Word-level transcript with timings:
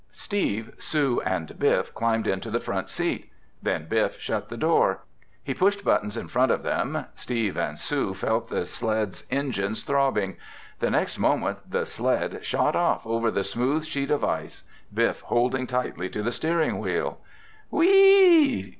Steve, 0.13 0.73
Sue 0.79 1.21
and 1.27 1.59
Biff 1.59 1.93
climbed 1.93 2.25
into 2.25 2.49
the 2.49 2.59
front 2.59 2.89
seat. 2.89 3.31
Then 3.61 3.85
Biff 3.87 4.19
shut 4.19 4.49
the 4.49 4.57
door. 4.57 5.01
He 5.43 5.53
pushed 5.53 5.85
buttons 5.85 6.17
in 6.17 6.27
front 6.27 6.51
of 6.51 6.63
them. 6.63 7.05
Steve 7.13 7.55
and 7.55 7.77
Sue 7.77 8.15
felt 8.15 8.47
the 8.49 8.65
sled's 8.65 9.27
engines 9.29 9.83
throbbing. 9.83 10.37
The 10.79 10.89
next 10.89 11.19
moment 11.19 11.59
the 11.69 11.85
sled 11.85 12.43
shot 12.43 12.75
off 12.75 13.05
over 13.05 13.29
the 13.29 13.43
smooth 13.43 13.85
sheet 13.85 14.09
of 14.09 14.23
ice, 14.23 14.63
Biff 14.91 15.21
holding 15.21 15.67
tightly 15.67 16.09
to 16.09 16.23
the 16.23 16.31
steering 16.31 16.79
wheel. 16.79 17.19
"Wheeeeee!" 17.71 18.69